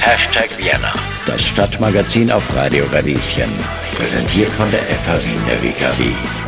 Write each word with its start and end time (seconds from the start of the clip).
Hashtag 0.00 0.50
Vienna, 0.58 0.92
das 1.26 1.46
Stadtmagazin 1.46 2.30
auf 2.30 2.54
Radio 2.54 2.84
Radieschen. 2.92 3.50
Präsentiert 3.96 4.50
von 4.50 4.70
der 4.70 4.80
FH 4.80 5.24
Wien 5.24 5.40
der 5.48 5.62
WKW. 5.62 6.41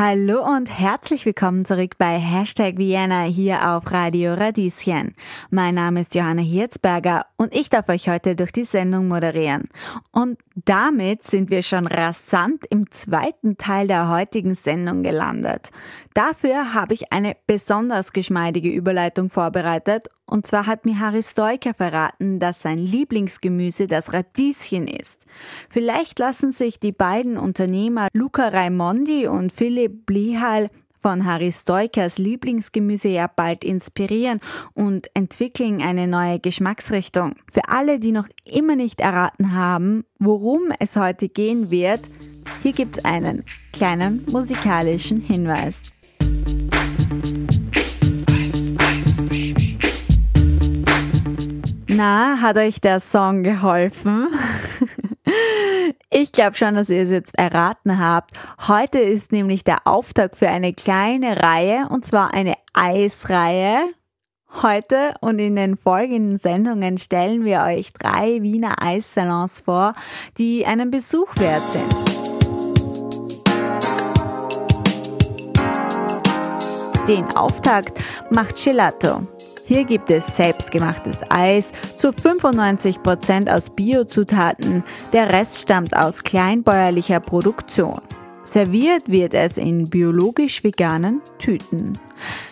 Hallo 0.00 0.46
und 0.46 0.66
herzlich 0.66 1.26
willkommen 1.26 1.64
zurück 1.64 1.98
bei 1.98 2.20
Hashtag 2.20 2.78
Vienna 2.78 3.22
hier 3.22 3.68
auf 3.68 3.90
Radio 3.90 4.34
Radieschen. 4.34 5.16
Mein 5.50 5.74
Name 5.74 6.02
ist 6.02 6.14
Johanna 6.14 6.42
Hirzberger 6.42 7.26
und 7.36 7.52
ich 7.52 7.68
darf 7.68 7.88
euch 7.88 8.08
heute 8.08 8.36
durch 8.36 8.52
die 8.52 8.64
Sendung 8.64 9.08
moderieren. 9.08 9.68
Und 10.12 10.38
damit 10.54 11.24
sind 11.24 11.50
wir 11.50 11.64
schon 11.64 11.88
rasant 11.88 12.64
im 12.70 12.88
zweiten 12.92 13.58
Teil 13.58 13.88
der 13.88 14.08
heutigen 14.08 14.54
Sendung 14.54 15.02
gelandet. 15.02 15.72
Dafür 16.14 16.74
habe 16.74 16.94
ich 16.94 17.12
eine 17.12 17.36
besonders 17.48 18.12
geschmeidige 18.12 18.70
Überleitung 18.70 19.30
vorbereitet 19.30 20.06
und 20.28 20.46
zwar 20.46 20.66
hat 20.66 20.84
mir 20.84 21.00
Harry 21.00 21.22
Stoiker 21.22 21.74
verraten, 21.74 22.38
dass 22.38 22.62
sein 22.62 22.78
Lieblingsgemüse 22.78 23.86
das 23.88 24.12
Radieschen 24.12 24.86
ist. 24.86 25.18
Vielleicht 25.70 26.18
lassen 26.18 26.52
sich 26.52 26.78
die 26.80 26.92
beiden 26.92 27.38
Unternehmer 27.38 28.08
Luca 28.12 28.48
Raimondi 28.48 29.26
und 29.26 29.52
Philipp 29.52 30.06
Blihal 30.06 30.70
von 31.00 31.24
Harry 31.24 31.52
Stoikers 31.52 32.18
Lieblingsgemüse 32.18 33.08
ja 33.08 33.28
bald 33.28 33.64
inspirieren 33.64 34.40
und 34.74 35.08
entwickeln 35.14 35.80
eine 35.80 36.08
neue 36.08 36.40
Geschmacksrichtung. 36.40 37.34
Für 37.50 37.68
alle, 37.68 38.00
die 38.00 38.12
noch 38.12 38.28
immer 38.44 38.76
nicht 38.76 39.00
erraten 39.00 39.54
haben, 39.54 40.04
worum 40.18 40.72
es 40.80 40.96
heute 40.96 41.28
gehen 41.28 41.70
wird, 41.70 42.00
hier 42.62 42.72
gibt's 42.72 43.04
einen 43.04 43.44
kleinen 43.72 44.26
musikalischen 44.30 45.20
Hinweis. 45.20 45.92
Na, 51.98 52.40
hat 52.40 52.56
euch 52.56 52.80
der 52.80 53.00
Song 53.00 53.42
geholfen? 53.42 54.28
Ich 56.10 56.30
glaube 56.30 56.56
schon, 56.56 56.76
dass 56.76 56.90
ihr 56.90 57.02
es 57.02 57.10
jetzt 57.10 57.36
erraten 57.36 57.98
habt. 57.98 58.30
Heute 58.68 58.98
ist 59.00 59.32
nämlich 59.32 59.64
der 59.64 59.78
Auftakt 59.84 60.36
für 60.36 60.48
eine 60.48 60.72
kleine 60.72 61.42
Reihe, 61.42 61.88
und 61.90 62.06
zwar 62.06 62.32
eine 62.32 62.54
Eisreihe. 62.72 63.80
Heute 64.62 65.14
und 65.20 65.40
in 65.40 65.56
den 65.56 65.76
folgenden 65.76 66.36
Sendungen 66.36 66.98
stellen 66.98 67.44
wir 67.44 67.62
euch 67.62 67.92
drei 67.92 68.42
Wiener 68.42 68.80
Eissalons 68.80 69.58
vor, 69.60 69.92
die 70.38 70.64
einen 70.64 70.92
Besuch 70.92 71.34
wert 71.36 71.62
sind. 71.72 71.94
Den 77.08 77.24
Auftakt 77.36 77.98
macht 78.30 78.62
Gelato. 78.62 79.26
Hier 79.68 79.84
gibt 79.84 80.10
es 80.10 80.34
selbstgemachtes 80.34 81.20
Eis 81.28 81.74
zu 81.94 82.10
95 82.10 83.02
Prozent 83.02 83.50
aus 83.50 83.68
Biozutaten, 83.68 84.82
der 85.12 85.30
Rest 85.30 85.60
stammt 85.60 85.94
aus 85.94 86.24
kleinbäuerlicher 86.24 87.20
Produktion. 87.20 88.00
Serviert 88.44 89.10
wird 89.10 89.34
es 89.34 89.58
in 89.58 89.90
biologisch 89.90 90.64
veganen 90.64 91.20
Tüten. 91.38 91.98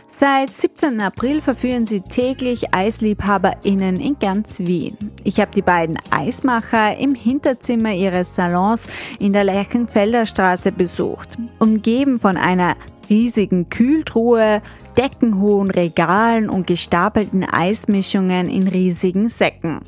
Seit 0.07 0.55
17. 0.55 1.01
April 1.01 1.41
verführen 1.41 1.87
sie 1.87 2.03
täglich 2.03 2.75
EisliebhaberInnen 2.75 3.99
in 3.99 4.19
ganz 4.19 4.59
Wien. 4.59 4.99
Ich 5.25 5.41
habe 5.41 5.53
die 5.53 5.63
beiden 5.63 5.99
Eismacher 6.11 6.99
im 6.99 7.15
Hinterzimmer 7.15 7.95
ihres 7.95 8.35
Salons 8.35 8.89
in 9.19 9.33
der 9.33 9.45
Lerchenfelder 9.45 10.27
Straße 10.27 10.71
besucht. 10.71 11.39
Umgeben 11.61 12.21
von 12.21 12.37
einer 12.37 12.77
riesigen 13.09 13.69
Kühltruhe, 13.69 14.61
deckenhohen 14.97 15.71
Regalen 15.71 16.49
und 16.49 16.67
gestapelten 16.67 17.45
Eismischungen 17.45 18.49
in 18.49 18.69
riesigen 18.69 19.29
Säcken. 19.29 19.81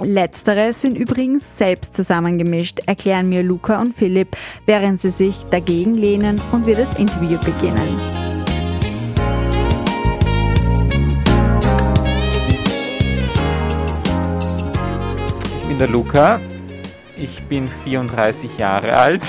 Letztere 0.00 0.72
sind 0.72 0.96
übrigens 0.96 1.58
selbst 1.58 1.94
zusammengemischt, 1.94 2.80
erklären 2.86 3.28
mir 3.28 3.42
Luca 3.42 3.80
und 3.80 3.94
Philipp, 3.94 4.36
während 4.66 5.00
sie 5.00 5.10
sich 5.10 5.44
dagegen 5.50 5.94
lehnen 5.94 6.40
und 6.50 6.66
wir 6.66 6.76
das 6.76 6.98
Interview 6.98 7.38
beginnen. 7.38 8.00
Ich 15.60 15.68
bin 15.68 15.78
der 15.78 15.88
Luca, 15.88 16.40
ich 17.16 17.42
bin 17.48 17.68
34 17.84 18.58
Jahre 18.58 18.96
alt 18.96 19.22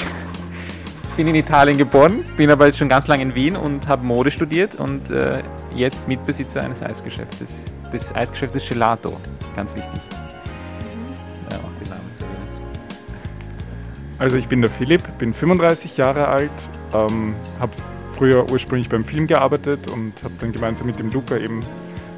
bin 1.16 1.28
in 1.28 1.35
Italien 1.35 1.78
geboren, 1.78 2.25
bin 2.38 2.50
aber 2.50 2.66
jetzt 2.66 2.79
schon 2.79 2.90
ganz 2.90 3.07
lange 3.07 3.22
in 3.22 3.35
Wien 3.35 3.56
und 3.56 3.88
habe 3.88 4.03
Mode 4.03 4.31
studiert 4.31 4.75
und 4.75 5.12
äh, 5.12 5.44
jetzt 5.75 6.07
Mitbesitzer 6.07 6.62
eines 6.62 6.81
Eisgeschäftes. 6.81 7.47
Das 7.91 8.13
Eisgeschäft 8.16 8.56
ist 8.56 8.68
Gelato, 8.68 9.16
ganz 9.56 9.75
wichtig. 9.75 10.01
Ja, 11.51 11.57
auch 11.57 11.84
die 11.84 11.90
Namen 11.90 12.12
zu 12.18 12.25
erwähnen. 12.25 12.47
Also 14.18 14.38
ich 14.38 14.47
bin 14.47 14.62
der 14.62 14.72
Philipp, 14.72 15.03
bin 15.19 15.34
35 15.34 15.97
Jahre 15.97 16.28
alt, 16.28 16.51
ähm, 16.94 17.35
habe 17.59 17.74
früher 18.13 18.50
ursprünglich 18.50 18.90
beim 18.90 19.06
Film 19.06 19.28
gearbeitet 19.28 19.91
und 19.91 20.13
habe 20.24 20.34
dann 20.40 20.51
gemeinsam 20.51 20.88
mit 20.88 20.97
dem 20.97 21.12
Luca 21.12 21.38
eben 21.38 21.59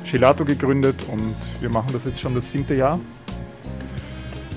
Gelato 0.09 0.45
gegründet 0.45 0.95
und 1.12 1.35
wir 1.59 1.69
machen 1.69 1.89
das 1.91 2.06
jetzt 2.06 2.22
schon 2.22 2.33
das 2.35 2.50
siebte 2.50 2.75
Jahr. 2.75 3.00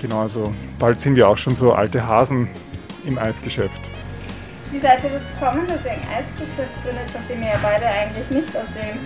Genau, 0.01 0.21
also 0.21 0.53
bald 0.79 1.01
sind 1.01 1.17
wir 1.17 1.29
auch 1.29 1.39
schon 1.39 1.57
so 1.57 1.73
alte 1.73 2.07
Hasen 2.07 2.49
im 3.05 3.19
Eisgeschäft. 3.19 3.88
Wie 4.71 4.79
seid 4.79 5.03
ihr 5.03 5.11
dazu 5.11 5.33
gekommen, 5.33 5.67
dass 5.67 5.85
ihr 5.87 5.93
ein 5.93 6.03
Eisgeschäft 6.15 6.83
gründet, 6.83 7.07
nachdem 7.15 7.43
ihr 7.43 7.49
ja 7.49 7.59
beide 7.63 7.87
eigentlich 7.87 8.29
nicht 8.31 8.55
aus 8.55 8.67
dem 8.75 8.99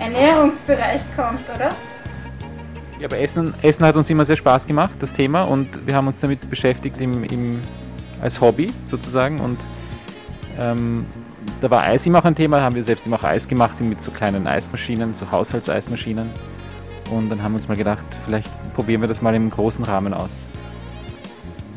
Ernährungsbereich 0.00 1.02
kommt, 1.14 1.42
oder? 1.54 1.68
Ja, 2.98 3.08
aber 3.08 3.18
Essen, 3.18 3.52
Essen 3.62 3.84
hat 3.84 3.96
uns 3.96 4.08
immer 4.08 4.24
sehr 4.24 4.36
Spaß 4.36 4.66
gemacht, 4.66 4.92
das 5.00 5.12
Thema, 5.12 5.42
und 5.42 5.86
wir 5.86 5.94
haben 5.94 6.06
uns 6.06 6.18
damit 6.20 6.48
beschäftigt 6.48 6.98
im, 7.00 7.24
im, 7.24 7.60
als 8.22 8.40
Hobby 8.40 8.72
sozusagen. 8.86 9.38
Und 9.40 9.58
ähm, 10.58 11.04
da 11.60 11.68
war 11.68 11.82
Eis 11.82 12.06
immer 12.06 12.20
auch 12.20 12.24
ein 12.24 12.34
Thema, 12.34 12.58
da 12.58 12.64
haben 12.64 12.74
wir 12.74 12.84
selbst 12.84 13.06
immer 13.06 13.16
auch 13.16 13.24
Eis 13.24 13.46
gemacht 13.46 13.80
mit 13.80 14.00
so 14.00 14.12
kleinen 14.12 14.46
Eismaschinen, 14.46 15.14
so 15.14 15.30
Haushaltseismaschinen. 15.30 16.30
Und 17.10 17.28
dann 17.28 17.42
haben 17.42 17.52
wir 17.52 17.56
uns 17.56 17.68
mal 17.68 17.76
gedacht, 17.76 18.04
vielleicht 18.24 18.48
probieren 18.72 19.02
wir 19.02 19.08
das 19.08 19.20
mal 19.20 19.34
im 19.34 19.50
großen 19.50 19.84
Rahmen 19.84 20.14
aus. 20.14 20.44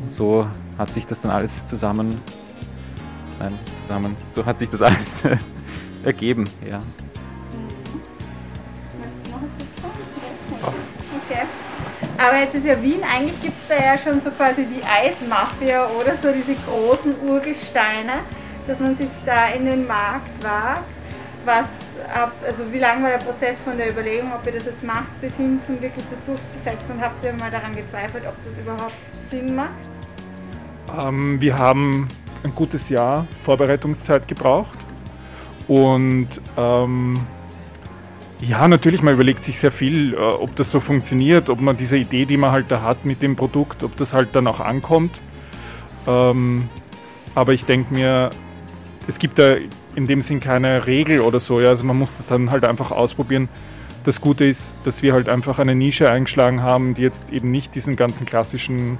Und 0.02 0.14
so 0.14 0.46
hat 0.78 0.88
sich 0.90 1.06
das 1.06 1.20
dann 1.20 1.32
alles 1.32 1.66
zusammen 1.66 2.22
Nein, 3.38 3.58
zusammen. 3.82 4.16
So 4.34 4.44
hat 4.44 4.58
sich 4.58 4.70
das 4.70 4.82
alles 4.82 5.22
ergeben, 6.04 6.48
ja. 6.66 6.80
Möchtest 9.00 9.26
du 9.26 9.30
noch 9.30 9.42
was 9.42 9.82
sagen? 9.82 10.60
Passt. 10.62 10.80
Okay. 11.24 11.42
Aber 12.18 12.38
jetzt 12.38 12.54
ist 12.54 12.66
ja 12.66 12.82
Wien, 12.82 13.00
eigentlich 13.02 13.40
gibt 13.42 13.56
es 13.60 13.68
da 13.68 13.84
ja 13.84 13.98
schon 13.98 14.20
so 14.22 14.30
quasi 14.30 14.64
die 14.64 14.82
Eismafia 14.82 15.86
oder 16.00 16.16
so 16.16 16.32
diese 16.32 16.54
großen 16.66 17.14
Urgesteine, 17.28 18.20
dass 18.66 18.80
man 18.80 18.96
sich 18.96 19.08
da 19.24 19.48
in 19.48 19.66
den 19.66 19.86
Markt 19.86 20.42
wagt. 20.42 20.84
Was 21.44 21.66
also 22.46 22.72
wie 22.72 22.78
lange 22.78 23.04
war 23.04 23.10
der 23.10 23.18
Prozess 23.18 23.60
von 23.60 23.76
der 23.76 23.90
Überlegung, 23.90 24.32
ob 24.32 24.46
ihr 24.46 24.52
das 24.52 24.66
jetzt 24.66 24.84
macht, 24.84 25.20
bis 25.20 25.36
hin 25.36 25.60
zum 25.60 25.80
wirklich 25.80 26.04
das 26.10 26.24
durchzusetzen 26.24 26.96
und 26.96 27.00
habt 27.00 27.22
ihr 27.24 27.32
mal 27.32 27.50
daran 27.50 27.72
gezweifelt, 27.72 28.24
ob 28.26 28.34
das 28.44 28.58
überhaupt 28.58 28.94
Sinn 29.30 29.54
macht? 29.54 29.70
Ähm, 30.96 31.40
wir 31.40 31.58
haben 31.58 32.08
ein 32.44 32.54
gutes 32.54 32.88
Jahr 32.88 33.26
Vorbereitungszeit 33.44 34.28
gebraucht. 34.28 34.78
Und 35.68 36.28
ähm, 36.56 37.18
ja, 38.40 38.68
natürlich, 38.68 39.02
man 39.02 39.14
überlegt 39.14 39.44
sich 39.44 39.58
sehr 39.58 39.72
viel, 39.72 40.14
äh, 40.14 40.16
ob 40.16 40.54
das 40.56 40.70
so 40.70 40.80
funktioniert, 40.80 41.48
ob 41.48 41.60
man 41.60 41.76
diese 41.76 41.96
Idee, 41.96 42.26
die 42.26 42.36
man 42.36 42.52
halt 42.52 42.66
da 42.68 42.82
hat 42.82 43.04
mit 43.04 43.22
dem 43.22 43.34
Produkt, 43.34 43.82
ob 43.82 43.96
das 43.96 44.12
halt 44.12 44.30
dann 44.34 44.46
auch 44.46 44.60
ankommt. 44.60 45.12
Ähm, 46.06 46.68
aber 47.34 47.54
ich 47.54 47.64
denke 47.64 47.92
mir, 47.92 48.30
es 49.08 49.18
gibt 49.18 49.38
da 49.38 49.54
in 49.94 50.06
dem 50.06 50.22
Sinn 50.22 50.40
keine 50.40 50.86
Regel 50.86 51.20
oder 51.20 51.40
so. 51.40 51.60
Ja? 51.60 51.70
Also 51.70 51.84
man 51.84 51.96
muss 51.96 52.16
das 52.16 52.26
dann 52.26 52.50
halt 52.50 52.64
einfach 52.64 52.90
ausprobieren. 52.90 53.48
Das 54.04 54.20
Gute 54.20 54.44
ist, 54.44 54.86
dass 54.86 55.02
wir 55.02 55.14
halt 55.14 55.28
einfach 55.28 55.58
eine 55.58 55.74
Nische 55.74 56.10
eingeschlagen 56.10 56.62
haben, 56.62 56.94
die 56.94 57.02
jetzt 57.02 57.32
eben 57.32 57.50
nicht 57.50 57.74
diesen 57.74 57.96
ganzen 57.96 58.24
klassischen 58.26 58.98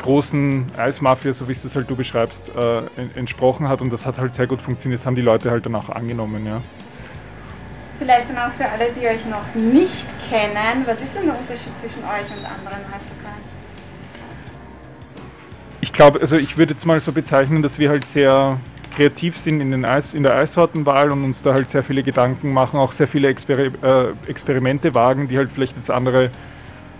großen 0.00 0.72
Eismafia, 0.76 1.32
so 1.32 1.48
wie 1.48 1.52
es 1.52 1.62
das 1.62 1.76
halt 1.76 1.88
du 1.88 1.96
beschreibst, 1.96 2.54
äh, 2.56 2.82
entsprochen 3.14 3.68
hat 3.68 3.80
und 3.80 3.92
das 3.92 4.06
hat 4.06 4.18
halt 4.18 4.34
sehr 4.34 4.46
gut 4.46 4.60
funktioniert. 4.60 5.00
Das 5.00 5.06
haben 5.06 5.16
die 5.16 5.22
Leute 5.22 5.50
halt 5.50 5.66
dann 5.66 5.74
auch 5.74 5.88
angenommen, 5.88 6.46
ja. 6.46 6.60
Vielleicht 7.98 8.30
dann 8.30 8.38
auch 8.38 8.52
für 8.52 8.66
alle, 8.66 8.90
die 8.92 9.06
euch 9.06 9.24
noch 9.26 9.54
nicht 9.54 10.06
kennen, 10.28 10.84
was 10.86 11.00
ist 11.02 11.14
denn 11.14 11.26
der 11.26 11.38
Unterschied 11.38 11.76
zwischen 11.78 12.02
euch 12.02 12.26
und 12.34 12.44
anderen 12.44 12.80
Eislokalen? 12.86 13.60
Ich 15.82 15.92
glaube, 15.92 16.20
also 16.20 16.36
ich 16.36 16.56
würde 16.56 16.72
jetzt 16.72 16.86
mal 16.86 17.00
so 17.00 17.12
bezeichnen, 17.12 17.62
dass 17.62 17.78
wir 17.78 17.90
halt 17.90 18.06
sehr 18.06 18.58
kreativ 18.94 19.36
sind 19.36 19.60
in, 19.60 19.70
den 19.70 19.84
Eis, 19.84 20.14
in 20.14 20.22
der 20.22 20.36
Eissortenwahl 20.36 21.10
und 21.12 21.24
uns 21.24 21.42
da 21.42 21.52
halt 21.52 21.70
sehr 21.70 21.82
viele 21.82 22.02
Gedanken 22.02 22.52
machen, 22.52 22.78
auch 22.78 22.92
sehr 22.92 23.08
viele 23.08 23.28
Exper 23.28 23.58
äh, 23.58 24.12
Experimente 24.26 24.94
wagen, 24.94 25.28
die 25.28 25.38
halt 25.38 25.50
vielleicht 25.54 25.76
jetzt 25.76 25.90
andere 25.90 26.30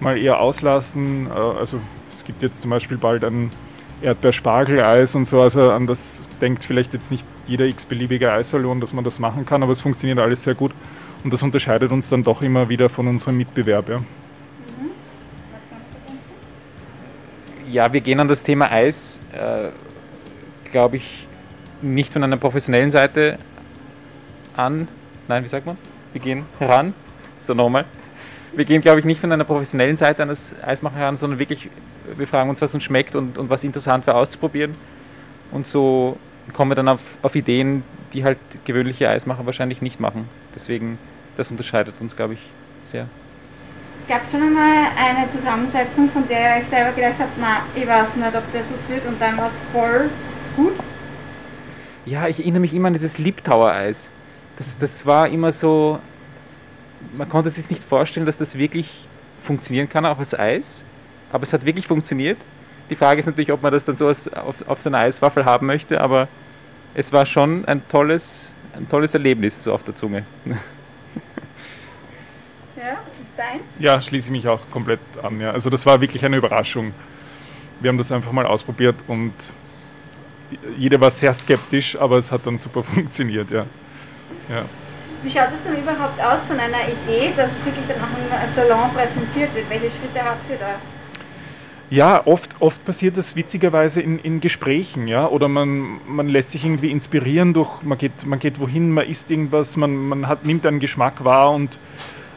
mal 0.01 0.17
eher 0.17 0.41
auslassen. 0.41 1.29
Äh, 1.29 1.33
also 1.33 1.81
gibt 2.31 2.43
jetzt 2.43 2.63
zum 2.63 2.71
Beispiel 2.71 2.97
bald 2.97 3.25
ein 3.25 3.51
Erdbeerspargeleis 4.03 5.17
und 5.17 5.25
so. 5.25 5.41
Also 5.41 5.73
an 5.73 5.89
das 5.89 6.23
denkt 6.41 6.63
vielleicht 6.63 6.93
jetzt 6.93 7.11
nicht 7.11 7.27
jeder 7.49 7.65
x-beliebige 7.65 8.31
Eissalon, 8.33 8.81
dass 8.81 8.93
man 8.93 9.03
das 9.03 9.19
machen 9.19 9.45
kann, 9.45 9.65
aber 9.65 9.73
es 9.73 9.81
funktioniert 9.81 10.21
alles 10.21 10.45
sehr 10.45 10.55
gut. 10.55 10.73
Und 11.25 11.33
das 11.33 11.43
unterscheidet 11.43 11.91
uns 11.91 12.09
dann 12.09 12.23
doch 12.23 12.41
immer 12.41 12.69
wieder 12.69 12.89
von 12.89 13.09
unserem 13.09 13.37
Mitbewerb. 13.37 13.89
Ja. 13.89 13.99
ja, 17.69 17.93
wir 17.93 18.01
gehen 18.01 18.21
an 18.21 18.29
das 18.29 18.45
Thema 18.45 18.71
Eis, 18.71 19.21
äh, 19.33 19.71
glaube 20.71 20.97
ich, 20.97 21.27
nicht 21.83 22.13
von 22.13 22.23
einer 22.23 22.37
professionellen 22.37 22.93
Seite 22.93 23.39
an. 24.57 24.87
Nein, 25.27 25.43
wie 25.43 25.49
sagt 25.49 25.67
man? 25.67 25.77
Wir 26.13 26.21
gehen 26.21 26.45
heran. 26.61 26.95
So 27.41 27.55
nochmal. 27.55 27.87
Wir 28.55 28.65
gehen, 28.65 28.83
glaube 28.83 29.01
ich, 29.01 29.05
nicht 29.05 29.21
von 29.21 29.31
einer 29.31 29.45
professionellen 29.45 29.97
Seite 29.97 30.23
an 30.23 30.29
das 30.29 30.55
Eismachen 30.63 30.97
heran, 30.97 31.17
sondern 31.17 31.39
wirklich, 31.39 31.71
wir 32.17 32.27
fragen 32.27 32.51
uns, 32.51 32.61
was 32.61 32.75
uns 32.75 32.85
schmeckt 32.85 33.15
und, 33.15 33.39
und 33.39 33.51
was 33.51 33.65
interessant 33.65 34.07
wäre 34.07 34.17
auszuprobieren. 34.17 34.75
Und 35.51 35.67
so 35.67 36.17
kommen 36.53 36.71
wir 36.71 36.75
dann 36.75 36.89
auf, 36.89 37.01
auf 37.23 37.35
Ideen, 37.35 37.83
die 38.13 38.25
halt 38.25 38.39
gewöhnliche 38.65 39.09
Eismacher 39.09 39.47
wahrscheinlich 39.47 39.83
nicht 39.83 40.01
machen. 40.01 40.29
Deswegen, 40.55 40.99
das 41.37 41.51
unterscheidet 41.51 42.01
uns, 42.01 42.17
glaube 42.17 42.35
ich, 42.35 42.51
sehr. 42.83 43.07
Gab 44.09 44.25
es 44.25 44.33
schon 44.33 44.43
einmal 44.43 44.89
eine 44.97 45.29
Zusammensetzung, 45.31 46.11
von 46.11 46.27
der 46.27 46.57
ihr 46.57 46.61
euch 46.63 46.69
selber 46.69 46.93
gedacht 46.93 47.15
habt, 47.19 47.39
na, 47.39 47.63
ich 47.75 47.87
weiß 47.87 48.17
nicht, 48.17 48.37
ob 48.37 48.53
das 48.53 48.73
was 48.73 48.89
wird 48.89 49.07
und 49.07 49.21
dann 49.21 49.37
war 49.37 49.47
es 49.47 49.61
voll 49.73 50.11
gut? 50.57 50.73
Ja, 52.07 52.27
ich 52.27 52.41
erinnere 52.41 52.61
mich 52.61 52.75
immer 52.75 52.89
an 52.89 52.95
dieses 52.95 53.19
Liptauer-Eis. 53.19 54.11
Das, 54.57 54.79
das 54.79 55.07
war 55.07 55.29
immer 55.29 55.53
so, 55.53 56.01
man 57.17 57.29
konnte 57.29 57.51
sich 57.51 57.69
nicht 57.71 57.85
vorstellen, 57.85 58.27
dass 58.27 58.37
das 58.37 58.57
wirklich 58.57 59.07
funktionieren 59.45 59.89
kann, 59.89 60.05
auch 60.07 60.19
als 60.19 60.37
Eis. 60.39 60.85
Aber 61.33 61.43
es 61.43 61.53
hat 61.53 61.65
wirklich 61.65 61.87
funktioniert. 61.87 62.39
Die 62.91 62.97
Frage 62.97 63.21
ist 63.21 63.27
natürlich, 63.27 63.53
ob 63.53 63.63
man 63.63 63.73
das 63.73 63.85
dann 63.85 63.97
so 63.97 64.09
auf, 64.09 64.67
auf 64.67 64.81
seiner 64.81 64.99
Eiswaffel 64.99 65.45
haben 65.45 65.67
möchte, 65.67 66.01
aber 66.01 66.29
es 66.95 67.13
war 67.13 67.25
schon 67.25 67.65
ein 67.67 67.87
tolles, 67.89 68.53
ein 68.75 68.89
tolles 68.89 69.15
Erlebnis 69.15 69.63
so 69.63 69.73
auf 69.73 69.85
der 69.85 69.95
Zunge. 69.95 70.25
Ja, 72.77 72.99
deins? 73.37 73.79
Ja, 73.79 74.01
schließe 74.01 74.29
ich 74.29 74.33
mich 74.33 74.49
auch 74.49 74.71
komplett 74.71 75.01
an. 75.23 75.39
Ja. 75.41 75.51
Also 75.51 75.69
das 75.69 75.85
war 75.85 76.01
wirklich 76.01 76.25
eine 76.25 76.37
Überraschung. 76.37 76.95
Wir 77.81 77.91
haben 77.91 77.99
das 77.99 78.11
einfach 78.11 78.33
mal 78.33 78.47
ausprobiert 78.47 78.97
und 79.07 79.35
jeder 80.77 81.01
war 81.01 81.11
sehr 81.11 81.33
skeptisch, 81.35 81.97
aber 82.01 82.19
es 82.19 82.33
hat 82.33 82.47
dann 82.47 82.59
super 82.59 82.83
funktioniert, 82.95 83.51
ja. 83.51 83.67
ja. 84.49 84.65
Wie 85.23 85.29
schaut 85.29 85.49
es 85.53 85.63
denn 85.63 85.77
überhaupt 85.77 86.19
aus 86.21 86.47
von 86.47 86.59
einer 86.59 86.89
Idee, 86.89 87.33
dass 87.37 87.51
es 87.53 87.65
wirklich 87.67 87.85
dann 87.87 87.99
auch 87.99 88.47
im 88.47 88.55
Salon 88.55 88.91
präsentiert 88.95 89.55
wird? 89.55 89.69
Welche 89.69 89.91
Schritte 89.91 90.25
habt 90.25 90.49
ihr 90.49 90.57
da? 90.57 90.77
Ja, 91.91 92.25
oft, 92.25 92.55
oft 92.61 92.85
passiert 92.85 93.17
das 93.17 93.35
witzigerweise 93.35 94.01
in, 94.01 94.21
in 94.21 94.41
Gesprächen, 94.41 95.09
ja, 95.09 95.27
oder 95.27 95.49
man, 95.49 95.99
man 96.07 96.29
lässt 96.29 96.53
sich 96.53 96.65
irgendwie 96.65 96.93
inspirieren 96.93 97.53
durch, 97.53 97.83
man 97.83 97.99
geht, 97.99 98.25
man 98.25 98.39
geht 98.39 98.61
wohin, 98.61 98.93
man 98.93 99.09
isst 99.09 99.29
irgendwas, 99.29 99.77
man, 99.77 99.97
man 99.97 100.29
hat, 100.29 100.47
nimmt 100.47 100.65
einen 100.67 100.79
Geschmack 100.79 101.25
wahr 101.25 101.51
und 101.51 101.81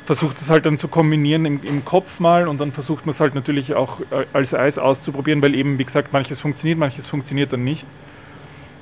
versucht 0.07 0.41
es 0.41 0.49
halt 0.49 0.65
dann 0.65 0.79
zu 0.79 0.87
kombinieren 0.87 1.45
im, 1.45 1.61
im 1.63 1.85
Kopf 1.85 2.19
mal 2.19 2.47
und 2.47 2.59
dann 2.59 2.71
versucht 2.71 3.05
man 3.05 3.11
es 3.11 3.19
halt 3.19 3.35
natürlich 3.35 3.75
auch 3.75 3.99
äh, 3.99 4.25
als 4.33 4.55
Eis 4.55 4.79
auszuprobieren, 4.79 5.43
weil 5.43 5.53
eben, 5.53 5.77
wie 5.77 5.85
gesagt, 5.85 6.13
manches 6.13 6.41
funktioniert, 6.41 6.79
manches 6.79 7.07
funktioniert 7.07 7.53
dann 7.53 7.63
nicht. 7.63 7.85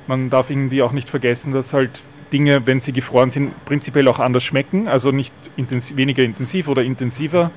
Man 0.07 0.29
darf 0.29 0.49
irgendwie 0.49 0.83
auch 0.83 0.93
nicht 0.93 1.09
vergessen, 1.09 1.51
dass 1.51 1.73
halt 1.73 1.91
Dinge, 2.31 2.65
wenn 2.65 2.79
sie 2.79 2.93
gefroren 2.93 3.29
sind, 3.29 3.65
prinzipiell 3.65 4.07
auch 4.07 4.19
anders 4.19 4.45
schmecken, 4.45 4.87
also 4.87 5.11
nicht 5.11 5.33
intensiv, 5.57 5.97
weniger 5.97 6.23
intensiv 6.23 6.69
oder 6.69 6.81
intensiver, 6.81 7.51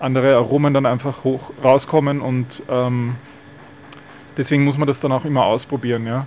andere 0.00 0.34
Aromen 0.36 0.74
dann 0.74 0.86
einfach 0.86 1.24
hoch 1.24 1.50
rauskommen 1.62 2.20
und 2.20 2.62
ähm, 2.68 3.16
deswegen 4.36 4.64
muss 4.64 4.78
man 4.78 4.86
das 4.86 5.00
dann 5.00 5.12
auch 5.12 5.24
immer 5.24 5.44
ausprobieren, 5.44 6.06
ja. 6.06 6.26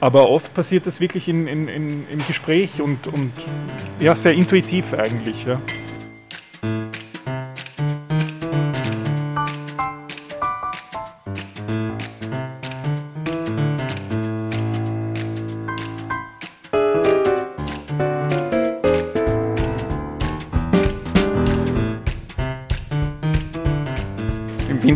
Aber 0.00 0.30
oft 0.30 0.52
passiert 0.54 0.86
das 0.86 1.00
wirklich 1.00 1.28
in, 1.28 1.46
in, 1.46 1.68
in, 1.68 2.08
im 2.08 2.26
Gespräch 2.26 2.80
und, 2.80 3.06
und 3.06 3.32
ja, 4.00 4.16
sehr 4.16 4.32
intuitiv 4.32 4.92
eigentlich, 4.94 5.44
ja. 5.44 5.60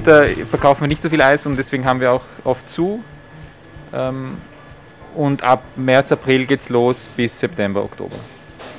Winter 0.06 0.46
verkaufen 0.46 0.82
wir 0.82 0.88
nicht 0.88 1.02
so 1.02 1.10
viel 1.10 1.20
Eis 1.20 1.46
und 1.46 1.56
deswegen 1.56 1.84
haben 1.84 2.00
wir 2.00 2.12
auch 2.12 2.22
oft 2.44 2.70
zu. 2.70 3.02
Ähm, 3.92 4.38
und 5.14 5.42
ab 5.42 5.62
März, 5.76 6.12
April 6.12 6.46
geht 6.46 6.60
es 6.60 6.68
los 6.68 7.08
bis 7.16 7.38
September, 7.38 7.82
Oktober. 7.82 8.16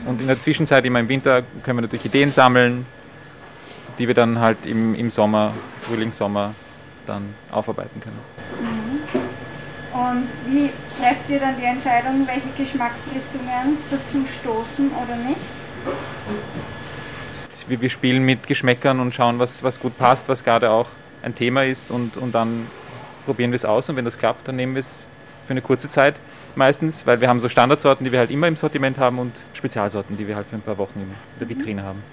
Und 0.06 0.22
in 0.22 0.28
der 0.28 0.40
Zwischenzeit, 0.40 0.86
immer 0.86 1.00
im 1.00 1.10
Winter, 1.10 1.44
können 1.64 1.80
wir 1.80 1.82
natürlich 1.82 2.06
Ideen 2.06 2.32
sammeln, 2.32 2.86
die 4.00 4.08
wir 4.08 4.16
dann 4.16 4.40
halt 4.40 4.60
im, 4.66 4.96
im 4.96 5.10
Sommer, 5.10 5.54
Frühling, 5.82 6.12
Sommer 6.12 6.54
dann 7.06 7.34
aufarbeiten 7.52 8.00
können. 8.00 8.20
Mhm. 8.62 9.20
Und 9.94 10.28
wie 10.46 10.70
trefft 11.00 11.30
ihr 11.30 11.40
dann 11.40 11.56
die 11.60 11.66
Entscheidung, 11.66 12.28
welche 12.28 12.50
Geschmacksrichtungen 12.56 13.78
dazu 13.90 14.24
stoßen 14.28 14.92
oder 14.92 15.16
nicht? 15.16 15.42
wir, 17.68 17.82
wir 17.82 17.90
spielen 17.90 18.24
mit 18.24 18.48
Geschmäckern 18.48 19.00
und 19.00 19.14
schauen, 19.14 19.40
was, 19.40 19.62
was 19.64 19.80
gut 19.80 19.98
passt, 19.98 20.30
was 20.30 20.44
gerade 20.44 20.70
auch 20.70 20.88
ein 21.22 21.36
Thema 21.36 21.64
ist 21.64 21.92
und, 21.92 22.18
und 22.18 22.34
dann 22.34 22.68
probieren 23.26 23.52
wir 23.52 23.56
es 23.56 23.66
aus 23.66 23.90
und 23.90 23.96
wenn 23.96 24.06
das 24.06 24.18
klappt, 24.18 24.48
dann 24.48 24.56
nehmen 24.56 24.76
wir 24.76 24.80
es 24.80 25.08
für 25.46 25.52
eine 25.52 25.62
kurze 25.62 25.90
Zeit 25.90 26.16
meistens, 26.56 27.06
weil 27.06 27.22
wir 27.22 27.30
haben 27.30 27.40
so 27.40 27.50
Standardsorten, 27.50 28.06
die 28.06 28.12
wir 28.12 28.20
halt 28.20 28.32
immer 28.32 28.48
im 28.48 28.56
Sortiment 28.56 28.98
haben 28.98 29.20
und 29.20 29.34
Spezialsorten, 29.54 30.18
die 30.18 30.28
wir 30.28 30.36
halt 30.36 30.48
für 30.48 30.56
ein 30.56 30.62
paar 30.62 30.78
Wochen 30.78 31.00
in 31.00 31.12
der 31.40 31.48
mhm. 31.48 31.60
Vitrine 31.60 31.84
haben. 31.84 32.04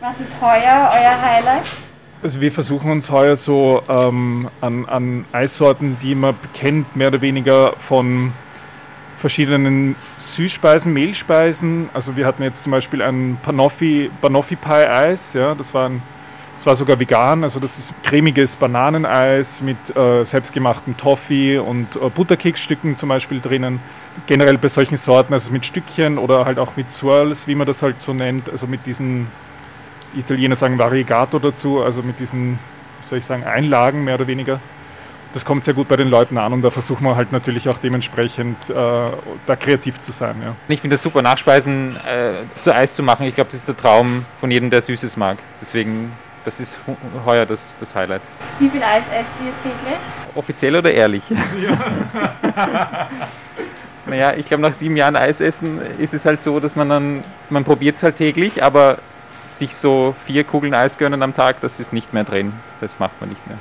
Was 0.00 0.20
ist 0.20 0.40
heuer 0.40 0.90
euer 0.92 1.22
Highlight? 1.22 1.66
Also 2.22 2.40
wir 2.40 2.52
versuchen 2.52 2.90
uns 2.90 3.10
heuer 3.10 3.36
so 3.36 3.82
ähm, 3.88 4.48
an, 4.60 4.86
an 4.86 5.24
Eissorten, 5.32 5.96
die 6.02 6.14
man 6.14 6.34
kennt, 6.54 6.94
mehr 6.94 7.08
oder 7.08 7.20
weniger 7.20 7.74
von 7.88 8.32
verschiedenen 9.18 9.96
Süßspeisen, 10.18 10.92
Mehlspeisen. 10.92 11.88
Also 11.94 12.16
wir 12.16 12.26
hatten 12.26 12.42
jetzt 12.42 12.64
zum 12.64 12.72
Beispiel 12.72 13.02
ein 13.02 13.38
Banoffee, 13.44 14.10
Banoffee 14.20 14.56
Pie 14.56 14.88
Eis, 14.88 15.32
ja, 15.32 15.54
das 15.54 15.74
war 15.74 15.88
ein 15.88 16.02
das 16.62 16.66
war 16.68 16.76
sogar 16.76 17.00
vegan, 17.00 17.42
also 17.42 17.58
das 17.58 17.76
ist 17.80 17.92
cremiges 18.04 18.54
Bananeneis 18.54 19.60
mit 19.60 19.76
äh, 19.96 20.24
selbstgemachtem 20.24 20.96
Toffee 20.96 21.58
und 21.58 21.96
äh, 21.96 22.08
Butterkeksstücken 22.08 22.96
zum 22.96 23.08
Beispiel 23.08 23.40
drinnen. 23.40 23.80
Generell 24.28 24.58
bei 24.58 24.68
solchen 24.68 24.96
Sorten, 24.96 25.32
also 25.32 25.50
mit 25.50 25.66
Stückchen 25.66 26.18
oder 26.18 26.44
halt 26.44 26.60
auch 26.60 26.76
mit 26.76 26.88
Swirls, 26.88 27.48
wie 27.48 27.56
man 27.56 27.66
das 27.66 27.82
halt 27.82 28.00
so 28.00 28.14
nennt, 28.14 28.48
also 28.48 28.68
mit 28.68 28.86
diesen, 28.86 29.26
Italiener 30.14 30.54
sagen 30.54 30.78
Variegato 30.78 31.40
dazu, 31.40 31.82
also 31.82 32.00
mit 32.00 32.20
diesen, 32.20 32.60
soll 33.00 33.18
ich 33.18 33.24
sagen, 33.24 33.42
Einlagen 33.42 34.04
mehr 34.04 34.14
oder 34.14 34.28
weniger 34.28 34.60
das 35.34 35.44
kommt 35.44 35.64
sehr 35.64 35.74
gut 35.74 35.88
bei 35.88 35.96
den 35.96 36.08
Leuten 36.08 36.38
an 36.38 36.52
und 36.52 36.62
da 36.62 36.70
versuchen 36.70 37.04
wir 37.04 37.16
halt 37.16 37.32
natürlich 37.32 37.68
auch 37.68 37.78
dementsprechend 37.78 38.68
äh, 38.68 38.74
da 38.74 39.56
kreativ 39.58 39.98
zu 40.00 40.12
sein. 40.12 40.36
Ja. 40.42 40.54
Ich 40.68 40.80
finde 40.80 40.96
es 40.96 41.02
super, 41.02 41.22
Nachspeisen 41.22 41.96
äh, 41.96 42.44
zu 42.60 42.74
Eis 42.74 42.94
zu 42.94 43.02
machen. 43.02 43.26
Ich 43.26 43.34
glaube, 43.34 43.50
das 43.50 43.60
ist 43.60 43.68
der 43.68 43.76
Traum 43.76 44.26
von 44.40 44.50
jedem, 44.50 44.70
der 44.70 44.82
Süßes 44.82 45.16
mag. 45.16 45.38
Deswegen, 45.60 46.12
das 46.44 46.60
ist 46.60 46.76
heuer 47.24 47.46
das, 47.46 47.76
das 47.80 47.94
Highlight. 47.94 48.22
Wie 48.58 48.68
viel 48.68 48.82
Eis 48.82 49.04
esst 49.04 49.30
ihr 49.40 49.52
täglich? 49.62 49.98
Offiziell 50.34 50.76
oder 50.76 50.92
ehrlich? 50.92 51.22
Ja. 51.30 53.08
naja, 54.06 54.34
ich 54.34 54.46
glaube, 54.46 54.62
nach 54.62 54.74
sieben 54.74 54.96
Jahren 54.96 55.16
Eis 55.16 55.40
essen 55.40 55.80
ist 55.98 56.14
es 56.14 56.24
halt 56.24 56.42
so, 56.42 56.60
dass 56.60 56.76
man 56.76 56.88
dann, 56.88 57.22
man 57.50 57.64
probiert 57.64 57.96
es 57.96 58.02
halt 58.02 58.16
täglich, 58.16 58.62
aber 58.62 58.98
sich 59.48 59.76
so 59.76 60.14
vier 60.26 60.44
Kugeln 60.44 60.74
Eis 60.74 60.98
gönnen 60.98 61.22
am 61.22 61.34
Tag, 61.34 61.60
das 61.60 61.78
ist 61.78 61.92
nicht 61.92 62.12
mehr 62.12 62.24
drin. 62.24 62.52
Das 62.80 62.98
macht 62.98 63.20
man 63.20 63.30
nicht 63.30 63.46
mehr. 63.46 63.58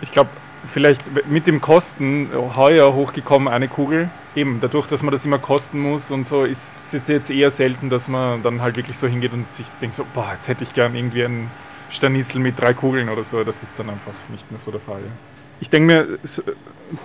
Ich 0.00 0.10
glaube, 0.10 0.30
vielleicht 0.72 1.26
mit 1.26 1.46
dem 1.46 1.60
Kosten 1.60 2.28
heuer 2.54 2.94
hochgekommen, 2.94 3.48
eine 3.48 3.68
Kugel. 3.68 4.10
Eben, 4.34 4.60
dadurch, 4.60 4.86
dass 4.86 5.02
man 5.02 5.12
das 5.12 5.24
immer 5.24 5.38
kosten 5.38 5.80
muss 5.80 6.10
und 6.10 6.26
so, 6.26 6.44
ist 6.44 6.80
das 6.90 7.08
jetzt 7.08 7.30
eher 7.30 7.50
selten, 7.50 7.90
dass 7.90 8.08
man 8.08 8.42
dann 8.42 8.62
halt 8.62 8.76
wirklich 8.76 8.98
so 8.98 9.06
hingeht 9.06 9.32
und 9.32 9.50
sich 9.52 9.66
denkt 9.80 9.94
so, 9.94 10.06
boah, 10.14 10.32
jetzt 10.34 10.48
hätte 10.48 10.64
ich 10.64 10.74
gern 10.74 10.94
irgendwie 10.94 11.24
einen 11.24 11.50
Sternisel 11.92 12.40
mit 12.40 12.58
drei 12.58 12.74
Kugeln 12.74 13.08
oder 13.08 13.22
so. 13.22 13.44
Das 13.44 13.62
ist 13.62 13.78
dann 13.78 13.90
einfach 13.90 14.14
nicht 14.28 14.50
mehr 14.50 14.58
so 14.58 14.70
der 14.70 14.80
Fall. 14.80 15.02
Ich 15.60 15.70
denke 15.70 15.86
mir, 15.86 16.18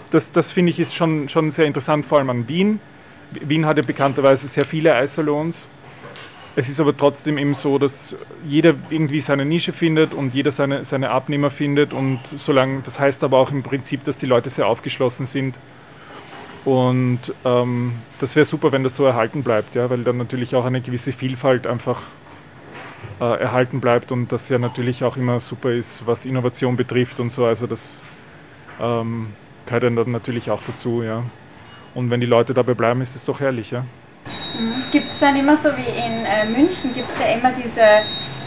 das, 0.10 0.32
das 0.32 0.52
finde 0.52 0.72
ich 0.72 0.80
ist 0.80 0.96
schon, 0.96 1.30
schon 1.30 1.52
sehr 1.52 1.66
interessant, 1.66 2.06
vor 2.06 2.18
allem 2.18 2.30
an 2.30 2.48
Wien. 2.48 2.80
Wien 3.32 3.66
hat 3.66 3.78
ja 3.78 3.84
bekannterweise 3.84 4.48
sehr 4.48 4.66
viele 4.66 4.96
Eissalons 4.96 5.68
es 6.60 6.70
ist 6.70 6.80
aber 6.80 6.98
trotzdem 6.98 7.38
eben 7.38 7.54
so, 7.54 7.78
dass 7.78 8.16
jeder 8.44 8.74
irgendwie 8.90 9.22
seine 9.22 9.46
Nische 9.46 9.74
findet 9.74 10.16
und 10.16 10.34
jeder 10.34 10.50
seine, 10.50 10.84
seine 10.86 11.12
Abnehmer 11.12 11.52
findet. 11.52 11.94
Und 11.94 12.20
solange, 12.36 12.82
das 12.82 13.00
heißt 13.00 13.24
aber 13.24 13.38
auch 13.38 13.52
im 13.52 13.62
Prinzip, 13.62 14.04
dass 14.06 14.18
die 14.18 14.26
Leute 14.26 14.50
sehr 14.50 14.66
aufgeschlossen 14.66 15.28
sind. 15.28 15.54
Und 16.66 17.20
ähm, 17.46 17.94
das 18.20 18.36
wäre 18.36 18.46
super, 18.46 18.72
wenn 18.72 18.82
das 18.82 18.96
so 18.96 19.06
erhalten 19.06 19.44
bleibt, 19.44 19.76
ja, 19.76 19.88
weil 19.92 20.04
dann 20.04 20.18
natürlich 20.18 20.56
auch 20.56 20.66
eine 20.66 20.82
gewisse 20.82 21.12
Vielfalt 21.12 21.68
einfach 21.68 22.02
äh, 23.20 23.40
erhalten 23.40 23.82
bleibt 23.82 24.12
und 24.12 24.32
das 24.32 24.50
ja 24.50 24.60
natürlich 24.60 25.04
auch 25.04 25.18
immer 25.18 25.40
super 25.40 25.72
ist, 25.72 26.06
was 26.06 26.26
Innovation 26.26 26.76
betrifft 26.76 27.20
und 27.20 27.32
so. 27.32 27.46
Also 27.46 27.68
das 27.68 28.04
ähm, 28.80 29.34
gehört 29.66 29.84
dann 29.84 30.12
natürlich 30.12 30.52
auch 30.52 30.62
dazu, 30.66 31.04
ja. 31.04 31.24
Und 31.96 32.12
wenn 32.12 32.20
die 32.20 32.28
Leute 32.28 32.54
dabei 32.54 32.74
bleiben, 32.74 33.02
ist 33.02 33.16
es 33.16 33.26
doch 33.26 33.40
herrlich, 33.40 33.72
ja. 33.72 33.82
Mhm. 33.82 34.84
Gibt 34.92 35.12
es 35.12 35.20
dann 35.20 35.36
immer 35.36 35.56
so 35.56 35.70
wie 35.70 35.82
in 35.82 36.26
äh, 36.26 36.46
München, 36.46 36.94
gibt 36.94 37.12
es 37.14 37.20
ja 37.20 37.28
immer 37.28 37.52
diese 37.52 38.04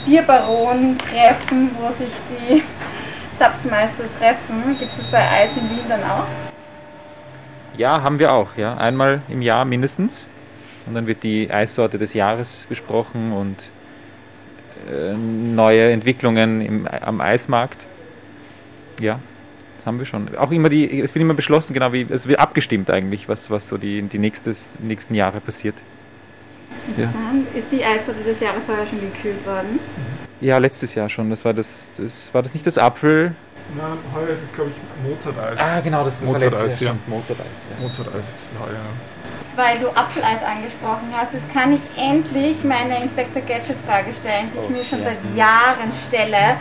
Bierbaron-Treffen, 0.07 1.71
wo 1.79 1.90
sich 1.93 2.12
die 2.31 2.62
Zapfenmeister 3.37 4.05
treffen. 4.19 4.76
Gibt 4.79 4.97
es 4.97 5.07
bei 5.07 5.19
Eis 5.19 5.57
in 5.57 5.69
Wien 5.71 5.85
dann 5.88 6.02
auch? 6.02 6.26
Ja, 7.76 8.02
haben 8.02 8.19
wir 8.19 8.33
auch. 8.33 8.57
Ja. 8.57 8.76
Einmal 8.76 9.23
im 9.29 9.43
Jahr 9.43 9.64
mindestens. 9.64 10.29
Und 10.87 10.95
dann 10.95 11.07
wird 11.07 11.23
die 11.23 11.50
Eissorte 11.50 11.99
des 11.99 12.14
Jahres 12.14 12.67
besprochen 12.69 13.33
und 13.33 13.71
neue 15.17 15.91
Entwicklungen 15.91 16.61
im, 16.61 16.87
am 16.87 17.21
Eismarkt. 17.21 17.87
Ja, 19.01 19.19
das 19.79 19.87
haben 19.87 19.99
wir 19.99 20.07
schon. 20.07 20.37
Auch 20.37 20.51
immer 20.51 20.69
die, 20.69 21.01
es 21.01 21.15
wird 21.15 21.23
immer 21.23 21.35
beschlossen, 21.35 21.73
genau 21.75 21.93
wie, 21.93 22.07
es 22.11 22.27
wird 22.27 22.39
abgestimmt 22.39 22.91
eigentlich, 22.91 23.29
was, 23.29 23.51
was 23.51 23.69
so 23.69 23.79
die, 23.79 24.03
die, 24.03 24.19
nächstes, 24.19 24.71
die 24.79 24.87
nächsten 24.87 25.15
Jahre 25.15 25.41
passiert. 25.41 25.77
Ja. 26.97 27.13
Ist 27.55 27.71
die 27.73 27.85
Eissorte 27.85 28.23
des 28.23 28.41
Jahres 28.41 28.69
heuer 28.69 28.87
schon 28.87 29.01
gekühlt 29.01 29.45
worden? 29.47 29.79
Ja, 30.41 30.59
letztes 30.59 30.95
Jahr 30.95 31.09
schon. 31.09 31.31
Das 31.31 31.45
war 31.45 31.53
das, 31.53 31.89
das 31.97 32.33
war 32.33 32.43
das 32.43 32.55
nicht 32.55 32.67
das 32.67 32.79
Apfel. 32.79 33.35
Na, 33.77 33.97
heuer 34.15 34.31
ist 34.31 34.43
es, 34.43 34.53
glaube 34.53 34.71
ich, 34.71 35.09
Mozart-Eis. 35.09 35.61
Ah, 35.61 35.81
genau, 35.81 36.05
das, 36.05 36.19
das 36.19 36.29
Mozart-Eis, 36.29 36.81
ja. 36.81 36.97
Mozart-Eis, 37.07 37.67
ja. 37.71 37.83
Mozart-Eis 37.83 38.29
ist 38.33 38.51
heuer. 38.59 38.81
Weil 39.57 39.80
du 39.80 39.88
Apfeleis 39.88 40.45
angesprochen 40.45 41.09
hast, 41.12 41.35
jetzt 41.35 41.52
kann 41.52 41.73
ich 41.73 41.80
endlich 41.97 42.62
meine 42.62 43.02
Inspector 43.02 43.42
Gadget-Frage 43.42 44.12
stellen, 44.12 44.49
die 44.54 44.59
ich 44.64 44.71
mir 44.71 44.85
schon 44.85 45.02
seit 45.02 45.19
Jahren 45.37 45.92
stelle. 46.07 46.57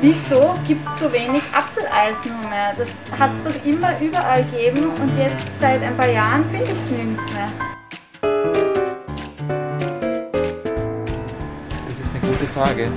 Wieso 0.00 0.54
gibt 0.66 0.88
es 0.88 1.00
so 1.00 1.12
wenig 1.12 1.42
Apfeleis 1.52 2.16
nur 2.24 2.48
mehr? 2.48 2.74
Das 2.78 2.94
hat 3.18 3.30
es 3.34 3.52
doch 3.52 3.66
immer 3.66 4.00
überall 4.00 4.44
gegeben 4.44 4.88
und 4.88 5.18
jetzt 5.18 5.46
seit 5.58 5.82
ein 5.82 5.94
paar 5.98 6.08
Jahren 6.08 6.48
finde 6.48 6.64
ich 6.64 6.78
es 6.78 6.90
nirgends 6.90 7.20
mehr. 7.34 7.50
Das 11.88 12.00
ist 12.00 12.10
eine 12.14 12.20
gute 12.20 12.46
Frage. 12.54 12.90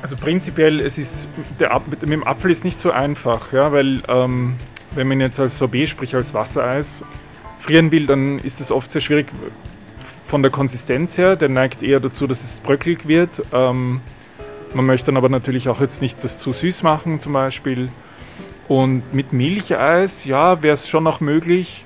Also 0.00 0.14
prinzipiell, 0.14 0.78
es 0.78 0.96
ist, 0.96 1.26
der, 1.58 1.82
mit 1.86 2.02
dem 2.02 2.24
Apfel 2.24 2.52
ist 2.52 2.64
nicht 2.64 2.78
so 2.78 2.92
einfach, 2.92 3.52
ja, 3.52 3.72
weil 3.72 4.00
ähm, 4.06 4.54
wenn 4.92 5.08
man 5.08 5.20
jetzt 5.20 5.40
als 5.40 5.58
Sorbet, 5.58 5.88
sprich 5.88 6.14
als 6.14 6.32
Wassereis, 6.32 7.02
frieren 7.58 7.90
will, 7.90 8.06
dann 8.06 8.38
ist 8.38 8.60
es 8.60 8.70
oft 8.70 8.90
sehr 8.90 9.00
schwierig 9.00 9.28
von 10.26 10.42
der 10.42 10.52
Konsistenz 10.52 11.18
her. 11.18 11.36
Der 11.36 11.48
neigt 11.48 11.82
eher 11.82 12.00
dazu, 12.00 12.26
dass 12.26 12.42
es 12.42 12.60
bröckelig 12.60 13.08
wird. 13.08 13.42
Ähm, 13.52 14.00
man 14.74 14.86
möchte 14.86 15.06
dann 15.06 15.16
aber 15.16 15.28
natürlich 15.28 15.68
auch 15.68 15.80
jetzt 15.80 16.02
nicht 16.02 16.22
das 16.22 16.38
zu 16.38 16.52
süß 16.52 16.82
machen 16.82 17.20
zum 17.20 17.32
Beispiel. 17.32 17.88
Und 18.68 19.14
mit 19.14 19.32
Milcheis, 19.32 20.24
ja, 20.24 20.62
wäre 20.62 20.74
es 20.74 20.88
schon 20.88 21.04
noch 21.04 21.20
möglich. 21.20 21.84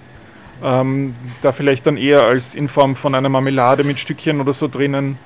Ähm, 0.63 1.15
da 1.43 1.53
vielleicht 1.53 1.87
dann 1.87 1.97
eher 1.97 2.23
als 2.23 2.55
in 2.55 2.69
Form 2.69 2.97
von 2.97 3.15
einer 3.15 3.29
Marmelade 3.29 3.85
mit 3.85 3.99
Stückchen 3.99 4.41
oder 4.41 4.53
so 4.53 4.69
drinnen. 4.69 5.19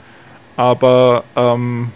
Aber 0.56 1.24
ähm, 1.34 1.90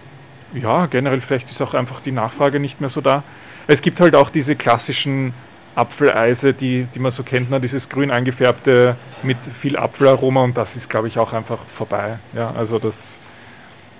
ja, 0.54 0.86
generell 0.86 1.20
vielleicht 1.20 1.50
ist 1.50 1.60
auch 1.62 1.74
einfach 1.74 2.00
die 2.00 2.12
Nachfrage 2.12 2.60
nicht 2.60 2.80
mehr 2.80 2.90
so 2.90 3.00
da. 3.00 3.22
Es 3.66 3.82
gibt 3.82 4.00
halt 4.00 4.14
auch 4.14 4.30
diese 4.30 4.56
klassischen 4.56 5.32
Apfeleise, 5.74 6.52
die, 6.52 6.86
die 6.94 6.98
man 6.98 7.12
so 7.12 7.22
kennt, 7.22 7.50
ne? 7.50 7.60
dieses 7.60 7.88
grün 7.88 8.10
eingefärbte 8.10 8.96
mit 9.22 9.38
viel 9.60 9.76
Apfelaroma 9.76 10.42
und 10.42 10.56
das 10.56 10.76
ist, 10.76 10.90
glaube 10.90 11.08
ich, 11.08 11.18
auch 11.18 11.32
einfach 11.32 11.58
vorbei. 11.74 12.18
Ja, 12.34 12.52
also 12.56 12.78
das 12.78 13.18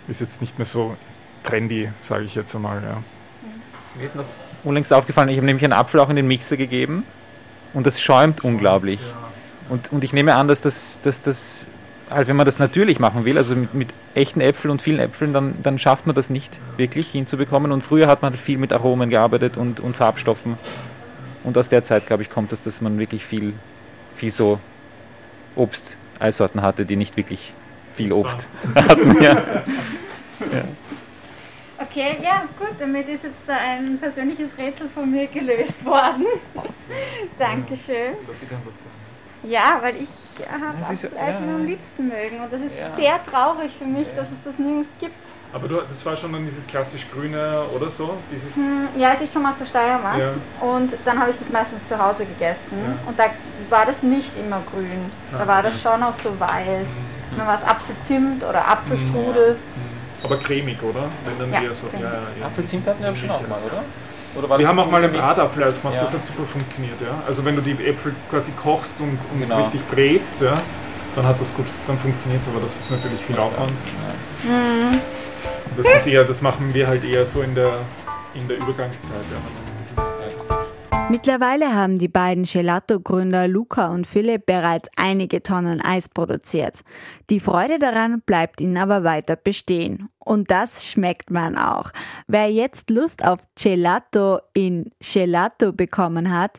ist 0.08 0.20
jetzt 0.20 0.40
nicht 0.40 0.58
mehr 0.58 0.66
so 0.66 0.96
trendy, 1.44 1.90
sage 2.00 2.24
ich 2.24 2.34
jetzt 2.34 2.54
einmal. 2.54 2.82
Ja. 2.82 3.02
Mir 3.96 4.06
ist 4.06 4.16
noch 4.16 4.24
unlängst 4.64 4.92
aufgefallen, 4.92 5.28
ich 5.28 5.36
habe 5.36 5.46
nämlich 5.46 5.64
einen 5.64 5.72
Apfel 5.72 6.00
auch 6.00 6.10
in 6.10 6.16
den 6.16 6.26
Mixer 6.26 6.56
gegeben 6.56 7.04
und 7.72 7.86
das 7.86 8.00
schäumt 8.00 8.42
unglaublich. 8.44 9.00
Und, 9.68 9.92
und 9.92 10.04
ich 10.04 10.12
nehme 10.12 10.34
an, 10.34 10.48
dass 10.48 10.60
das, 10.60 10.98
dass 11.04 11.22
das 11.22 11.66
halt, 12.10 12.28
wenn 12.28 12.36
man 12.36 12.46
das 12.46 12.58
natürlich 12.58 12.98
machen 12.98 13.24
will, 13.24 13.38
also 13.38 13.54
mit, 13.54 13.74
mit 13.74 13.88
echten 14.14 14.40
Äpfeln 14.40 14.70
und 14.72 14.82
vielen 14.82 14.98
Äpfeln, 14.98 15.32
dann, 15.32 15.54
dann 15.62 15.78
schafft 15.78 16.06
man 16.06 16.16
das 16.16 16.28
nicht 16.28 16.58
wirklich 16.76 17.10
hinzubekommen. 17.10 17.72
Und 17.72 17.82
früher 17.82 18.08
hat 18.08 18.22
man 18.22 18.34
viel 18.34 18.58
mit 18.58 18.72
Aromen 18.72 19.10
gearbeitet 19.10 19.56
und, 19.56 19.80
und 19.80 19.96
Farbstoffen. 19.96 20.58
Und 21.44 21.56
aus 21.58 21.68
der 21.68 21.82
Zeit, 21.84 22.06
glaube 22.06 22.22
ich, 22.22 22.30
kommt 22.30 22.52
es, 22.52 22.62
dass 22.62 22.80
man 22.80 22.98
wirklich 22.98 23.24
viel, 23.24 23.54
viel 24.16 24.30
so 24.30 24.58
Obst-Eissorten 25.56 26.62
hatte, 26.62 26.84
die 26.84 26.96
nicht 26.96 27.16
wirklich 27.16 27.52
viel 27.94 28.12
Obst 28.12 28.48
hatten. 28.74 29.16
Ja. 29.22 30.62
Okay, 31.78 32.16
ja, 32.22 32.44
gut, 32.58 32.74
damit 32.78 33.08
ist 33.10 33.24
jetzt 33.24 33.42
da 33.46 33.56
ein 33.56 33.98
persönliches 33.98 34.56
Rätsel 34.56 34.88
von 34.88 35.10
mir 35.10 35.26
gelöst 35.26 35.84
worden. 35.84 36.24
Dankeschön. 37.38 38.14
Ja, 39.42 39.78
weil 39.82 39.96
ich 39.96 40.08
habe 40.50 40.78
Das 40.80 40.90
ist- 40.92 41.04
Apfeleis 41.06 41.34
ja, 41.34 41.38
am 41.40 41.60
ja. 41.60 41.64
liebsten 41.66 42.08
mögen 42.08 42.40
und 42.42 42.50
das 42.52 42.62
ist 42.62 42.78
Ja. 42.78 42.96
sehr 42.96 43.24
traurig 43.24 43.72
für 43.78 43.84
mich, 43.86 44.08
dass 44.16 44.28
es 44.30 44.42
das 44.44 44.58
nirgends 44.58 44.88
gibt. 44.98 45.14
Aber 45.52 45.66
du, 45.66 45.80
das 45.88 46.06
war 46.06 46.16
schon 46.16 46.32
dann 46.32 46.44
dieses 46.44 46.64
klassisch 46.66 47.06
grüne 47.12 47.62
oder 47.74 47.90
so? 47.90 48.16
Dieses, 48.32 48.54
Hm, 48.56 48.88
Ja, 48.96 49.10
also 49.10 49.24
ich 49.24 49.32
komme 49.34 49.48
aus 49.48 49.56
der 49.58 49.66
Steiermark 49.66 50.18
Ja. 50.18 50.30
und 50.60 50.92
dann 51.04 51.18
habe 51.18 51.30
ich 51.32 51.36
das 51.38 51.48
meistens 51.50 51.88
zu 51.88 51.98
Hause 51.98 52.24
gegessen 52.24 52.78
Ja. 52.86 53.08
und 53.08 53.18
da 53.18 53.24
war 53.68 53.84
das 53.86 54.02
nicht 54.02 54.30
immer 54.38 54.62
grün. 54.70 55.10
Da 55.32 55.42
Ah, 55.42 55.46
war 55.48 55.62
das 55.62 55.82
ja. 55.82 55.90
schon 55.90 56.02
auch 56.04 56.14
so 56.22 56.30
weiß. 56.38 56.86
Dann 57.36 57.46
war 57.46 57.54
es 57.56 57.64
Apfelzimt 57.64 58.44
oder 58.44 58.66
Apfelstrudel. 58.66 59.56
aber 60.22 60.36
cremig, 60.38 60.80
oder? 60.82 61.04
Wenn 61.24 61.38
dann 61.38 61.52
Ja, 61.52 61.68
eher 61.68 61.74
so. 61.74 61.86
cremig. 61.88 62.04
Ja, 62.04 62.12
ja, 62.12 62.20
ja. 62.40 62.46
Apfelzimt 62.46 62.86
hatten 62.86 63.00
wir 63.00 63.08
aber 63.08 63.16
schon 63.16 63.30
auch 63.30 63.40
mal, 63.48 63.58
oder? 63.58 64.58
Wir 64.60 64.68
haben 64.68 64.78
auch 64.78 64.88
mal 64.90 65.02
ein 65.02 65.10
so 65.10 65.14
wie- 65.16 65.18
Bratapfeleis 65.20 65.80
gemacht, 65.80 65.96
Ja. 65.96 66.02
das 66.02 66.12
hat 66.14 66.24
super 66.24 66.44
funktioniert, 66.44 67.00
ja. 67.00 67.14
Also 67.26 67.44
wenn 67.44 67.56
du 67.56 67.62
die 67.62 67.72
Äpfel 67.84 68.14
quasi 68.30 68.52
kochst 68.52 69.00
und, 69.00 69.18
und 69.32 69.40
Genau. 69.40 69.56
richtig 69.62 69.80
brätst, 69.90 70.40
ja, 70.42 70.54
dann 71.16 71.26
hat 71.26 71.40
das 71.40 71.52
gut, 71.54 71.66
dann 71.88 71.98
funktioniert 71.98 72.40
es, 72.42 72.46
aber 72.48 72.60
das 72.60 72.78
ist 72.78 72.90
natürlich 72.92 73.20
viel 73.24 73.36
Aufwand. 73.38 73.72
Das 75.76 75.86
ist 75.94 76.06
eher, 76.06 76.24
das 76.24 76.42
machen 76.42 76.74
wir 76.74 76.86
halt 76.86 77.04
eher 77.04 77.26
so 77.26 77.42
in 77.42 77.54
der, 77.54 77.80
in 78.34 78.48
der 78.48 78.58
Übergangszeit, 78.58 79.24
ja. 79.30 79.60
Mittlerweile 81.10 81.74
haben 81.74 81.98
die 81.98 82.06
beiden 82.06 82.44
Gelato-Gründer 82.44 83.48
Luca 83.48 83.88
und 83.88 84.06
Philipp 84.06 84.46
bereits 84.46 84.88
einige 84.94 85.42
Tonnen 85.42 85.80
Eis 85.80 86.08
produziert. 86.08 86.82
Die 87.30 87.40
Freude 87.40 87.80
daran 87.80 88.22
bleibt 88.24 88.60
ihnen 88.60 88.76
aber 88.76 89.02
weiter 89.02 89.34
bestehen. 89.34 90.08
Und 90.22 90.50
das 90.50 90.86
schmeckt 90.86 91.30
man 91.30 91.56
auch. 91.56 91.90
Wer 92.26 92.52
jetzt 92.52 92.90
Lust 92.90 93.24
auf 93.24 93.40
Gelato 93.60 94.38
in 94.52 94.90
Gelato 95.00 95.72
bekommen 95.72 96.32
hat, 96.32 96.58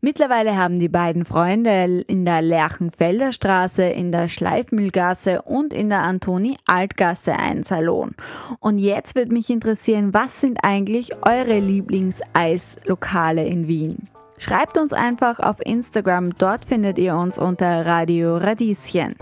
mittlerweile 0.00 0.56
haben 0.56 0.78
die 0.78 0.88
beiden 0.88 1.24
Freunde 1.24 2.04
in 2.06 2.24
der 2.24 2.40
Lerchenfelder 2.40 3.32
Straße, 3.32 3.82
in 3.82 4.12
der 4.12 4.28
Schleifmühlgasse 4.28 5.42
und 5.42 5.74
in 5.74 5.88
der 5.88 6.02
Antoni-Altgasse 6.02 7.36
einen 7.36 7.64
Salon. 7.64 8.14
Und 8.60 8.78
jetzt 8.78 9.16
wird 9.16 9.32
mich 9.32 9.50
interessieren, 9.50 10.14
was 10.14 10.40
sind 10.40 10.58
eigentlich 10.62 11.14
eure 11.26 11.58
Lieblingseis-Lokale 11.58 13.44
in 13.44 13.66
Wien? 13.66 14.08
Schreibt 14.40 14.78
uns 14.78 14.94
einfach 14.94 15.38
auf 15.38 15.58
Instagram, 15.62 16.30
dort 16.38 16.64
findet 16.64 16.96
ihr 16.96 17.14
uns 17.14 17.38
unter 17.38 17.84
Radio 17.84 18.38
Radieschen. 18.38 19.14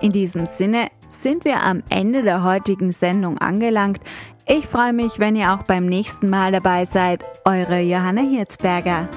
In 0.00 0.10
diesem 0.10 0.46
Sinne 0.46 0.88
sind 1.10 1.44
wir 1.44 1.62
am 1.62 1.82
Ende 1.90 2.22
der 2.22 2.42
heutigen 2.42 2.90
Sendung 2.90 3.36
angelangt. 3.36 4.00
Ich 4.46 4.66
freue 4.66 4.94
mich, 4.94 5.18
wenn 5.18 5.36
ihr 5.36 5.52
auch 5.52 5.64
beim 5.64 5.84
nächsten 5.84 6.30
Mal 6.30 6.50
dabei 6.50 6.86
seid. 6.86 7.26
Eure 7.44 7.80
Johanna 7.80 8.22
Hirzberger. 8.22 9.10